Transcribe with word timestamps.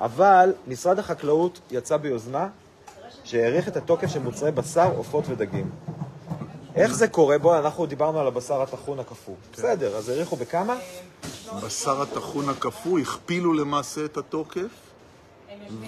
אבל 0.00 0.52
משרד 0.68 0.98
החקלאות 0.98 1.60
יצא 1.70 1.96
ביוזמה 1.96 2.48
שהאריך 3.24 3.68
את 3.68 3.76
התוקף 3.76 4.06
של 4.08 4.18
מוצרי 4.18 4.52
בשר, 4.52 4.90
עופות 4.96 5.24
ודגים. 5.28 5.70
איך 6.74 6.92
זה 6.94 7.08
קורה? 7.08 7.38
בוא, 7.38 7.58
אנחנו 7.58 7.86
דיברנו 7.86 8.20
על 8.20 8.26
הבשר 8.26 8.62
הטחון 8.62 9.00
הקפוא. 9.00 9.34
בסדר, 9.52 9.96
אז 9.96 10.08
האריכו 10.08 10.36
בכמה? 10.36 10.74
בשר 11.64 12.02
הטחון 12.02 12.48
הקפוא 12.48 12.98
הכפילו 12.98 13.52
למעשה 13.52 14.04
את 14.04 14.16
התוקף, 14.16 14.68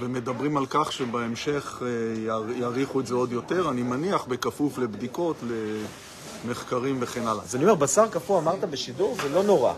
ומדברים 0.01 0.57
על 0.57 0.67
כך 0.71 0.93
שבהמשך 0.93 1.83
אה, 1.83 1.89
יאר- 2.27 2.51
יאריכו 2.57 3.01
את 3.01 3.07
זה 3.07 3.15
עוד 3.15 3.33
יותר, 3.33 3.71
אני 3.71 3.83
מניח, 3.83 4.25
בכפוף 4.25 4.79
לבדיקות, 4.79 5.37
למחקרים 6.49 6.97
וכן 7.01 7.27
הלאה. 7.27 7.43
אז 7.45 7.55
אני 7.57 7.65
אומר, 7.65 7.75
בשר 7.75 8.09
קפוא 8.09 8.39
אמרת 8.39 8.65
בשידור, 8.65 9.17
זה 9.23 9.29
לא 9.29 9.43
נורא. 9.43 9.73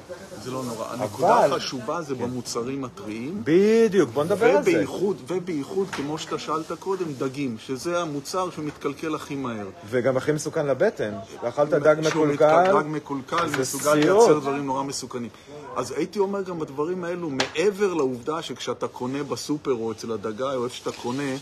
זה 0.45 0.51
לא 0.51 0.63
נורא. 0.65 0.87
הנקודה 0.91 1.45
אבל- 1.47 1.57
החשובה 1.57 2.03
זה 2.03 2.15
במוצרים 2.15 2.85
הטריים. 2.85 3.43
בדיוק, 3.45 4.11
בוא 4.11 4.25
נדבר 4.25 4.47
על 4.57 4.65
זה. 4.65 4.71
ובייחוד, 4.71 5.17
ובייחוד, 5.29 5.89
כמו 5.91 6.19
שאתה 6.19 6.39
שאלת 6.39 6.73
קודם, 6.73 7.13
דגים, 7.19 7.57
שזה 7.67 8.01
המוצר 8.01 8.51
שמתקלקל 8.51 9.15
הכי 9.15 9.35
מהר. 9.35 9.67
וגם 9.91 10.17
הכי 10.17 10.33
מסוכן 10.33 10.67
לבטן. 10.67 11.13
אכלת 11.43 11.69
דג 11.69 11.97
מקולקל, 12.07 12.65
דג 12.73 12.85
מקולקל, 12.87 13.47
מסוגל. 13.61 13.95
לייצר 13.95 14.39
דברים 14.39 14.67
נורא 14.67 14.83
מסוכנים. 14.83 15.29
אז 15.77 15.91
הייתי 15.97 16.19
אומר 16.19 16.43
גם 16.43 16.59
בדברים 16.59 17.05
האלו, 17.05 17.31
מעבר 17.31 17.95
לעובדה 17.95 18.43
שכשאתה 18.43 18.89
קונה 18.89 19.23
בסופר 19.23 19.73
או 19.73 19.93
אצל 19.93 20.13
הדגאי 20.13 20.57
או 20.57 20.65
איפה 20.65 20.77
שאתה 20.77 20.93
קונה, 20.93 21.33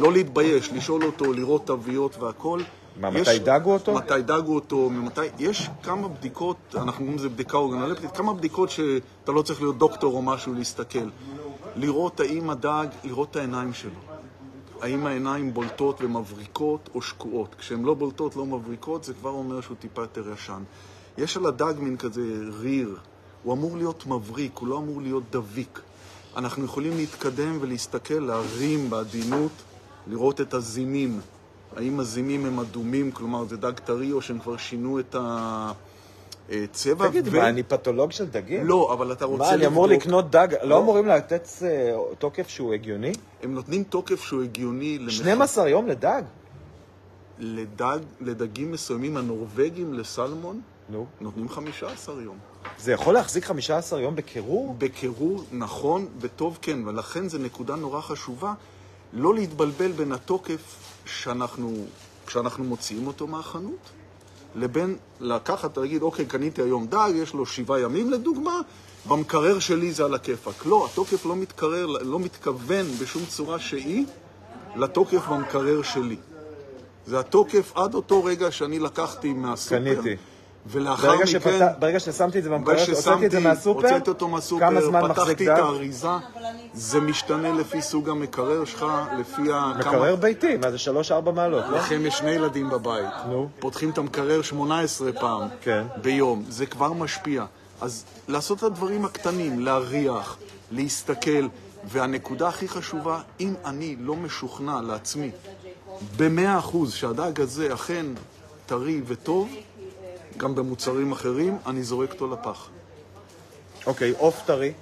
לא 0.00 0.12
להתבייש, 0.12 0.70
לשאול 0.72 1.04
אותו, 1.04 1.32
לראות 1.32 1.66
תוויות 1.66 2.16
והכל. 2.22 2.60
מה, 2.98 3.08
יש- 3.18 3.28
מתי 3.28 3.38
דגו 3.38 3.72
אותו? 3.72 3.94
מתי 3.94 4.22
דגו 4.22 4.54
אותו, 4.54 4.90
ממתי... 4.90 5.20
יש 5.38 5.70
כמה 5.82 6.08
בדיקות, 6.08 6.56
אנחנו 6.74 6.92
קוראים 6.98 7.16
לזה 7.16 7.28
בדיקה 7.28 7.56
אורגנלפטית, 7.56 8.10
כמה 8.16 8.34
בדיקות 8.34 8.70
שאתה 8.70 9.32
לא 9.32 9.42
צריך 9.42 9.60
להיות 9.60 9.78
דוקטור 9.78 10.14
או 10.14 10.22
משהו 10.22 10.54
להסתכל. 10.54 11.08
לראות 11.76 12.20
האם 12.20 12.50
הדג, 12.50 12.86
לראות 13.04 13.30
את 13.30 13.36
העיניים 13.36 13.72
שלו. 13.72 13.90
האם 14.80 15.06
העיניים 15.06 15.54
בולטות 15.54 15.96
ומבריקות 16.00 16.88
או 16.94 17.02
שקועות. 17.02 17.54
כשהן 17.58 17.82
לא 17.84 17.94
בולטות, 17.94 18.36
לא 18.36 18.46
מבריקות, 18.46 19.04
זה 19.04 19.14
כבר 19.14 19.30
אומר 19.30 19.60
שהוא 19.60 19.76
טיפה 19.80 20.02
יותר 20.02 20.24
ישן. 20.32 20.62
יש 21.18 21.36
על 21.36 21.46
הדג 21.46 21.74
מין 21.78 21.96
כזה 21.96 22.22
ריר, 22.60 22.96
הוא 23.42 23.54
אמור 23.54 23.76
להיות 23.76 24.06
מבריק, 24.06 24.58
הוא 24.58 24.68
לא 24.68 24.78
אמור 24.78 25.00
להיות 25.02 25.22
דביק. 25.30 25.80
אנחנו 26.36 26.64
יכולים 26.64 26.96
להתקדם 26.96 27.58
ולהסתכל, 27.60 28.14
להרים 28.14 28.90
בעדינות, 28.90 29.52
לראות 30.06 30.40
את 30.40 30.54
הזימים. 30.54 31.20
האם 31.78 32.00
הזימים 32.00 32.46
הם 32.46 32.58
אדומים, 32.60 33.12
כלומר 33.12 33.44
זה 33.44 33.56
דג 33.56 33.72
טרי, 33.72 34.12
או 34.12 34.22
שהם 34.22 34.38
כבר 34.38 34.56
שינו 34.56 35.00
את 35.00 35.16
הצבע. 36.50 37.08
תגיד, 37.08 37.28
מה, 37.28 37.48
אני 37.48 37.62
פתולוג 37.62 38.12
של 38.12 38.26
דגים? 38.26 38.66
לא, 38.66 38.90
אבל 38.92 39.12
אתה 39.12 39.24
רוצה 39.24 39.44
מה, 39.44 39.54
אני 39.54 39.66
אמור 39.66 39.86
לבדוק- 39.86 40.02
לקנות 40.02 40.30
דג? 40.30 40.48
לא 40.62 40.68
לא. 40.68 40.78
אמורים 40.78 41.06
לתת 41.06 41.48
אה, 41.62 41.68
תוקף 42.18 42.48
שהוא 42.48 42.74
הגיוני? 42.74 43.12
הם 43.42 43.54
נותנים 43.54 43.84
תוקף 43.84 44.20
שהוא 44.22 44.42
הגיוני 44.42 44.98
למח- 44.98 45.10
12 45.12 45.68
יום 45.68 45.86
לדג? 45.88 46.22
לדג, 47.38 47.98
לדגים 48.20 48.72
מסוימים, 48.72 49.16
הנורבגים 49.16 49.94
לסלמון, 49.94 50.60
נו. 50.90 51.06
נותנים 51.20 51.48
15 51.48 52.22
יום. 52.22 52.36
זה 52.78 52.92
יכול 52.92 53.14
להחזיק 53.14 53.44
15 53.44 54.00
יום 54.00 54.16
בקירור? 54.16 54.74
בקירור 54.78 55.42
נכון 55.52 56.06
וטוב 56.20 56.58
כן, 56.62 56.88
ולכן 56.88 57.28
זו 57.28 57.38
נקודה 57.38 57.76
נורא 57.76 58.00
חשובה 58.00 58.54
לא 59.12 59.34
להתבלבל 59.34 59.92
בין 59.92 60.12
התוקף 60.12 60.76
שאנחנו, 61.06 61.86
כשאנחנו 62.26 62.64
מוציאים 62.64 63.06
אותו 63.06 63.26
מהחנות, 63.26 63.90
לבין 64.54 64.96
לקחת, 65.20 65.78
להגיד, 65.78 66.02
אוקיי, 66.02 66.26
קניתי 66.26 66.62
היום 66.62 66.86
דג, 66.86 67.10
יש 67.14 67.34
לו 67.34 67.46
שבעה 67.46 67.80
ימים 67.80 68.10
לדוגמה, 68.10 68.60
במקרר 69.08 69.58
שלי 69.58 69.92
זה 69.92 70.04
על 70.04 70.14
הכיפאק. 70.14 70.66
לא, 70.66 70.86
התוקף 70.92 71.26
לא 71.26 71.36
מתקרר, 71.36 71.86
לא 71.86 72.18
מתכוון 72.18 72.86
בשום 73.00 73.22
צורה 73.26 73.58
שהיא 73.58 74.06
לתוקף 74.76 75.26
במקרר 75.26 75.82
שלי. 75.82 76.16
זה 77.06 77.20
התוקף 77.20 77.72
עד 77.74 77.94
אותו 77.94 78.24
רגע 78.24 78.50
שאני 78.50 78.78
לקחתי 78.78 79.32
מהסופר. 79.32 79.78
קניתי. 79.78 80.16
ולאחר 80.70 81.08
ברגע, 81.08 81.22
מכן... 81.22 81.26
שפת... 81.26 81.70
ברגע 81.78 82.00
ששמתי 82.00 82.38
את 82.38 82.44
זה 82.44 82.50
ברגע 82.50 82.82
הוצאתי 82.88 83.26
את 83.26 83.30
זה 83.30 83.40
מהסופר, 83.40 83.88
הוצאתי 83.88 84.10
אותו 84.10 84.28
מהסופר, 84.28 84.66
כמה 84.66 84.80
זמן 84.80 85.00
מחזיק 85.00 85.16
פתחתי 85.16 85.46
דג? 85.46 85.50
את 85.50 85.58
האריזה, 85.58 86.08
זה 86.74 87.00
משתנה 87.00 87.52
לפי 87.52 87.82
סוג 87.82 88.08
המקרר 88.08 88.64
שלך, 88.64 88.86
לפי 89.18 89.52
ה... 89.52 89.72
מקרר 89.78 90.16
ביתי, 90.16 90.56
מה 90.56 90.70
זה 90.70 90.76
3-4 91.26 91.30
מעלות, 91.30 91.64
לא? 91.68 91.78
לכם 91.78 92.06
יש 92.06 92.18
שני 92.18 92.30
ילדים 92.30 92.70
בבית. 92.70 93.06
נו. 93.28 93.48
פותחים 93.58 93.90
את 93.90 93.98
המקרר 93.98 94.42
18 94.42 95.12
פעם 95.12 95.48
כן. 95.60 95.82
ביום, 96.02 96.44
זה 96.48 96.66
כבר 96.66 96.92
משפיע. 96.92 97.44
אז 97.80 98.04
לעשות 98.28 98.58
את 98.58 98.62
הדברים 98.62 99.04
הקטנים, 99.04 99.60
להריח, 99.60 100.36
להסתכל, 100.70 101.48
והנקודה 101.84 102.48
הכי 102.48 102.68
חשובה, 102.68 103.20
אם 103.40 103.54
אני 103.64 103.96
לא 104.00 104.16
משוכנע 104.16 104.80
לעצמי 104.80 105.30
במאה 106.16 106.58
אחוז 106.58 106.92
שהדג 106.92 107.40
הזה 107.40 107.74
אכן 107.74 108.06
טרי 108.66 109.00
וטוב, 109.06 109.48
גם 110.38 110.54
במוצרים 110.54 111.12
אחרים, 111.12 111.58
אני 111.66 111.82
זורק 111.82 112.12
אותו 112.12 112.28
לפח. 112.34 112.68
אוקיי, 113.86 114.14
עוף 114.18 114.42
טרי. 114.46 114.72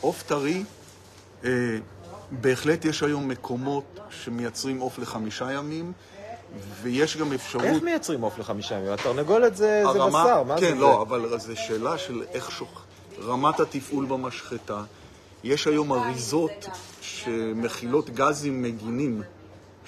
עוף 0.00 0.22
טרי, 0.22 0.64
אה, 1.44 1.50
בהחלט 2.30 2.84
יש 2.84 3.02
היום 3.02 3.28
מקומות 3.28 4.00
שמייצרים 4.10 4.80
עוף 4.80 4.98
לחמישה 4.98 5.52
ימים, 5.52 5.92
ויש 6.82 7.16
גם 7.16 7.32
אפשרות... 7.32 7.64
איך 7.64 7.82
מייצרים 7.82 8.20
עוף 8.20 8.38
לחמישה 8.38 8.74
ימים? 8.74 8.92
התרנגולת 8.92 9.56
זה, 9.56 9.82
זה 9.92 9.98
בשר, 9.98 10.42
מה 10.42 10.56
כן, 10.60 10.74
זה? 10.74 10.74
לא, 10.74 11.02
אבל 11.02 11.38
זו 11.38 11.56
שאלה 11.56 11.98
של 11.98 12.22
איך 12.32 12.50
שוח... 12.50 12.84
רמת 13.24 13.60
התפעול 13.60 14.06
במשחטה. 14.06 14.82
יש 15.44 15.66
היום 15.66 15.92
אריזות 15.92 16.68
שמכילות 17.00 18.10
גזים 18.10 18.62
מגינים, 18.62 19.22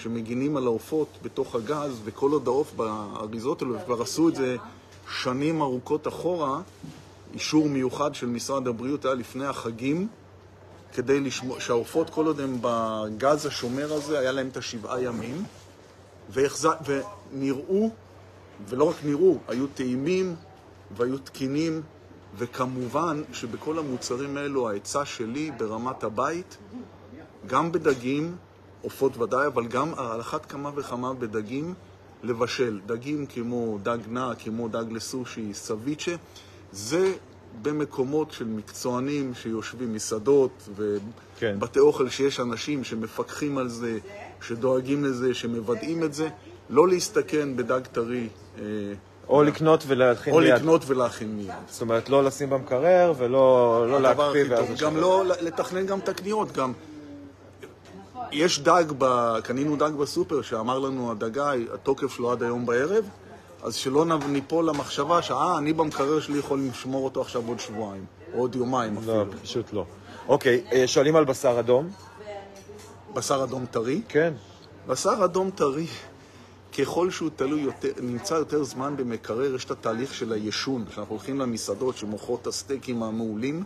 שמגינים 0.00 0.56
על 0.56 0.66
העופות 0.66 1.08
בתוך 1.22 1.54
הגז, 1.54 2.00
וכל 2.04 2.30
עוד 2.30 2.46
העוף 2.46 2.72
באריזות 2.76 3.62
האלו, 3.62 3.74
וכבר 3.74 4.02
עשו 4.02 4.28
את 4.28 4.34
זה 4.34 4.56
שנים 5.22 5.62
ארוכות 5.62 6.08
אחורה, 6.08 6.60
אישור 7.34 7.68
מיוחד 7.68 8.14
של 8.14 8.26
משרד 8.26 8.68
הבריאות 8.68 9.04
היה 9.04 9.14
לפני 9.14 9.46
החגים, 9.46 10.08
כדי 10.94 11.20
לשמור, 11.20 11.60
שהעופות 11.60 12.10
כל 12.10 12.26
עוד 12.26 12.40
הם 12.40 12.58
בגז 12.60 13.46
השומר 13.46 13.92
הזה, 13.92 14.18
היה 14.18 14.32
להם 14.32 14.48
את 14.48 14.56
השבעה 14.56 15.02
ימים, 15.02 15.44
והחז... 16.30 16.68
ונראו, 16.86 17.90
ולא 18.68 18.84
רק 18.84 18.96
נראו, 19.04 19.38
היו 19.48 19.66
טעימים 19.66 20.36
והיו 20.96 21.18
תקינים, 21.18 21.82
וכמובן 22.38 23.22
שבכל 23.32 23.78
המוצרים 23.78 24.36
האלו 24.36 24.70
העצה 24.70 25.04
שלי 25.04 25.50
ברמת 25.50 26.04
הבית, 26.04 26.56
גם 27.46 27.72
בדגים, 27.72 28.36
עופות 28.82 29.16
ודאי, 29.16 29.46
אבל 29.46 29.66
גם 29.66 29.92
על 29.96 30.20
אחת 30.20 30.46
כמה 30.46 30.70
וכמה 30.74 31.14
בדגים, 31.14 31.74
לבשל. 32.22 32.80
דגים 32.86 33.26
כמו 33.26 33.78
דג 33.82 33.98
נע, 34.08 34.34
כמו 34.38 34.68
דג 34.68 34.84
לסושי, 34.90 35.54
סביצ'ה, 35.54 36.14
זה 36.72 37.12
במקומות 37.62 38.32
של 38.32 38.44
מקצוענים 38.44 39.34
שיושבים 39.34 39.92
מסעדות 39.92 40.68
כן. 41.38 41.54
ובתי 41.56 41.78
אוכל 41.78 42.08
שיש 42.08 42.40
אנשים 42.40 42.84
שמפקחים 42.84 43.58
על 43.58 43.68
זה, 43.68 43.98
שדואגים 44.42 45.04
לזה, 45.04 45.34
שמוודאים 45.34 46.04
את 46.04 46.14
זה, 46.14 46.28
לא 46.70 46.88
להסתכן 46.88 47.56
בדג 47.56 47.80
טרי, 47.92 48.28
אה, 48.58 48.64
או 49.28 49.42
לקנות 49.42 49.84
ולהכין 49.86 50.34
או 50.34 50.38
מיד. 50.38 50.54
לקנות 50.54 50.82
ולהכין 50.86 51.36
מיד. 51.36 51.54
זאת 51.68 51.82
אומרת, 51.82 52.08
לא 52.08 52.24
לשים 52.24 52.50
במקרר 52.50 53.12
ולא 53.18 53.86
לא 53.90 54.00
להקפיא. 54.00 54.44
גם 54.80 54.96
לא 54.96 55.24
לתכנן 55.26 55.86
גם 55.86 55.98
את 55.98 56.08
הקניות, 56.08 56.52
גם... 56.52 56.72
יש 58.32 58.60
דג, 58.60 58.84
ב... 58.98 59.34
קנינו 59.40 59.76
דג 59.76 59.90
בסופר 59.98 60.42
שאמר 60.42 60.78
לנו 60.78 61.10
הדגאי, 61.10 61.66
התוקף 61.74 62.12
שלו 62.12 62.32
עד 62.32 62.42
היום 62.42 62.66
בערב, 62.66 63.04
אז 63.62 63.74
שלא 63.74 64.04
ניפול 64.28 64.68
למחשבה 64.68 65.22
שאה, 65.22 65.58
אני 65.58 65.72
במקרר 65.72 66.20
שלי 66.20 66.38
יכול 66.38 66.60
לשמור 66.70 67.04
אותו 67.04 67.20
עכשיו 67.20 67.42
עוד 67.48 67.60
שבועיים, 67.60 68.04
או 68.34 68.40
עוד 68.40 68.54
יומיים 68.54 68.94
לא, 68.94 69.22
אפילו. 69.22 69.42
פשוט 69.42 69.72
לא. 69.72 69.84
אוקיי, 70.28 70.64
אה, 70.72 70.86
שואלים 70.86 71.16
על 71.16 71.24
בשר 71.24 71.60
אדום? 71.60 71.90
בשר 73.14 73.44
אדום 73.44 73.66
טרי. 73.66 74.02
כן. 74.08 74.32
בשר 74.86 75.24
אדום 75.24 75.50
טרי, 75.50 75.86
ככל 76.78 77.10
שהוא 77.10 77.30
תלוי 77.36 77.60
יותר, 77.60 77.88
נמצא 78.02 78.34
יותר 78.34 78.64
זמן 78.64 78.96
במקרר, 78.96 79.54
יש 79.54 79.64
את 79.64 79.70
התהליך 79.70 80.14
של 80.14 80.32
הישון, 80.32 80.84
כשאנחנו 80.90 81.14
הולכים 81.14 81.40
למסעדות 81.40 81.96
שמוכרות 81.96 82.42
את 82.42 82.46
הסטייקים 82.46 83.02
המעולים, 83.02 83.64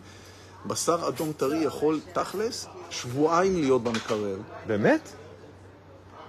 בשר 0.67 1.09
אדום 1.09 1.33
טרי 1.33 1.59
יכול, 1.59 2.01
תכלס, 2.13 2.67
שבועיים 2.91 3.57
להיות 3.57 3.83
במקרר. 3.83 4.37
באמת? 4.67 5.13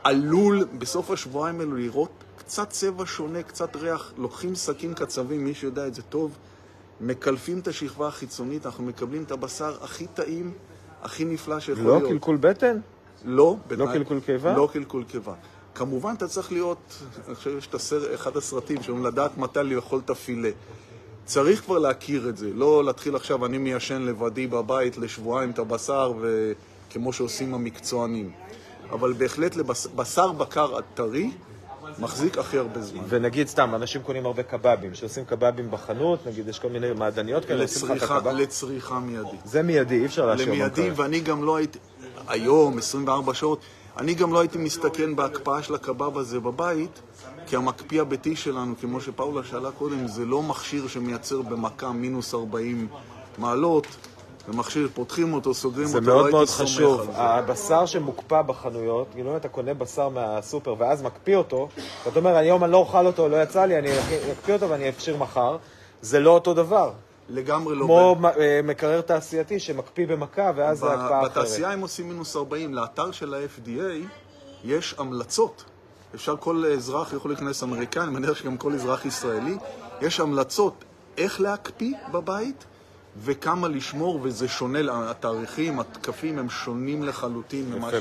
עלול 0.04 0.66
בסוף 0.78 1.12
השבועיים 1.12 1.60
האלו 1.60 1.76
לראות 1.76 2.10
קצת 2.38 2.70
צבע 2.70 3.04
שונה, 3.08 3.44
קצת 3.44 3.76
ריח, 3.76 4.14
לוקחים 4.18 4.56
סכין 4.56 4.94
קצבים, 4.94 5.44
מי 5.44 5.54
שיודע 5.54 5.88
את 5.88 5.96
זה 5.96 6.02
טוב, 6.02 6.32
מקלפים 7.02 7.60
את 7.60 7.68
השכבה 7.68 8.08
החיצונית, 8.08 8.66
אנחנו 8.66 8.84
מקבלים 8.84 9.24
את 9.24 9.32
הבשר 9.32 9.78
הכי 9.82 10.08
טעים, 10.08 10.54
הכי 11.02 11.26
נפלא 11.26 11.60
שיכול 11.60 11.84
לא 11.84 11.98
להיות. 11.98 12.12
קלקול 12.12 12.38
בטן? 12.38 12.80
לא. 13.26 13.58
לא 13.72 13.86
קלקול 13.94 14.20
קיבה? 14.20 14.54
לא 14.56 14.70
קלקול 14.74 15.04
קיבה. 15.04 15.34
כמובן, 15.76 16.14
אתה 16.18 16.28
צריך 16.28 16.52
להיות, 16.52 17.04
אני 17.28 17.36
חושב 17.36 17.52
שיש 17.52 17.68
את 17.68 17.74
הסרט, 17.74 18.14
אחד 18.14 18.38
הסרטים 18.38 18.84
שאומרים 18.84 19.06
לדעת 19.06 19.38
מתי 19.38 19.64
לאכול 19.64 20.02
את 20.06 20.10
הפילה. 20.10 20.50
צריך 21.26 21.62
כבר 21.62 21.80
להכיר 21.80 22.30
את 22.30 22.38
זה, 22.38 22.50
לא 22.54 22.84
להתחיל 22.84 23.16
עכשיו, 23.16 23.46
אני 23.46 23.58
מיישן 23.58 24.02
לבדי 24.02 24.48
בבית 24.48 24.98
לשבועיים 24.98 25.52
את 25.52 25.60
הבשר, 25.60 26.14
וכמו 26.22 27.14
שעושים 27.14 27.54
המקצוענים. 27.54 28.32
אבל 28.92 29.14
בהחלט 29.14 29.56
לבס... 29.56 29.88
בשר 29.88 30.32
בקר 30.32 30.80
טרי 30.94 31.32
מחזיק 32.00 32.38
הכי 32.38 32.58
הרבה 32.58 32.82
זמן. 32.82 33.04
ונגיד 33.10 33.48
סתם, 33.48 33.76
אנשים 33.76 34.02
קונים 34.02 34.26
הרבה 34.26 34.44
קבבים, 34.44 34.96
שעושים 34.96 35.26
קבבים 35.26 35.72
בחנות, 35.72 36.28
נגיד 36.28 36.48
יש 36.48 36.60
כל 36.60 36.70
מיני 36.70 36.94
מעדניות 36.94 37.46
כאלה, 37.46 37.62
עושים 37.62 37.92
לך 37.92 38.04
את 38.04 38.04
הקבב. 38.04 38.28
לצריכה 38.28 39.00
מיידית. 39.00 39.40
זה 39.46 39.64
מיידי, 39.64 40.00
אי 40.00 40.06
אפשר 40.06 40.26
להשאיר 40.26 40.48
למיידי, 40.48 40.90
במקרר. 40.90 41.04
ואני 41.04 41.20
גם 41.20 41.44
לא 41.44 41.56
הייתי, 41.56 41.80
היום, 42.28 42.78
24 42.78 43.34
שעות, 43.34 43.60
אני 43.98 44.14
גם 44.14 44.34
לא 44.34 44.40
הייתי 44.40 44.58
מסתכן 44.58 45.16
בהקפאה 45.16 45.64
של 45.64 45.76
הקבב 45.76 46.18
הזה 46.18 46.40
בבית, 46.40 47.02
כי 47.48 47.56
המקפיא 47.56 48.02
הביתי 48.02 48.36
שלנו, 48.36 48.74
כמו 48.82 49.02
שפאולה 49.02 49.44
שאלה 49.44 49.72
קודם, 49.72 50.08
זה 50.08 50.26
לא 50.26 50.44
מכשיר 50.44 50.88
שמייצר 50.88 51.42
במכה 51.42 51.92
מינוס 51.92 52.34
40 52.34 52.88
מעלות, 53.38 53.88
זה 54.48 54.54
מכשיר, 54.54 54.88
פותחים 54.94 55.34
אותו, 55.34 55.54
סוגרים 55.54 55.88
זה 55.88 55.98
אותו, 55.98 56.08
לא 56.08 56.14
מאוד 56.16 56.26
הייתי 56.26 56.36
מאוד 56.38 56.48
סומך 56.48 56.70
חשוב. 56.70 57.00
על 57.00 57.06
זה. 57.06 57.12
הבשר 57.22 57.86
שמוקפא 57.86 58.42
בחנויות, 58.42 59.08
כאילו 59.14 59.32
אם 59.32 59.36
אתה 59.38 59.48
קונה 59.50 59.74
בשר 59.74 60.10
מהסופר 60.10 60.76
ואז 60.78 61.02
מקפיא 61.04 61.36
אותו, 61.36 61.68
ואתה 62.06 62.20
אומר, 62.20 62.36
היום 62.36 62.64
אני 62.64 62.72
לא 62.72 62.78
אוכל 62.78 63.06
אותו, 63.08 63.30
לא 63.30 63.44
יצא 63.44 63.66
לי, 63.66 63.80
אני 63.80 63.90
אקפיא 64.32 64.54
אותו 64.54 64.70
ואני 64.70 64.90
אפשיר 64.90 65.18
מחר, 65.18 65.58
זה 66.02 66.20
לא 66.20 66.32
אותו 66.32 66.54
דבר. 66.54 66.92
לגמרי 67.30 67.76
לא... 67.76 67.86
כמו 67.86 68.16
מ- 68.20 68.26
אה, 68.26 68.60
מקרר 68.64 69.02
תעשייתי 69.02 69.60
שמקפיא 69.60 70.08
במכה 70.08 70.52
ואז 70.56 70.80
זה 70.80 70.86
ב- 70.86 70.90
הקפאה 70.90 71.20
אחרת. 71.20 71.32
בתעשייה 71.32 71.72
הם 71.72 71.82
עושים 71.82 72.08
מינוס 72.10 72.36
40. 72.36 72.74
לאתר 72.74 73.12
של 73.12 73.34
ה-FDA 73.34 74.08
יש 74.64 74.96
המלצות. 74.98 75.64
אפשר, 76.16 76.36
כל 76.40 76.66
אזרח 76.66 77.14
יכול 77.14 77.32
להיכנס 77.32 77.64
אמריקאי, 77.64 78.04
אני 78.04 78.12
מניח 78.12 78.36
שגם 78.36 78.58
כל 78.58 78.74
אזרח 78.74 79.06
ישראלי, 79.06 79.58
יש 80.02 80.20
המלצות 80.20 80.84
איך 81.18 81.42
להקפיא 81.42 81.94
בבית 82.12 82.66
וכמה 83.24 83.68
לשמור, 83.68 84.20
וזה 84.24 84.48
שונה, 84.48 84.80
התאריכים, 85.12 85.80
התקפים 85.80 86.40
הם 86.40 86.50
שונים 86.50 87.04
לחלוטין 87.04 87.72
ממה 87.72 87.88
יפה. 87.88 87.98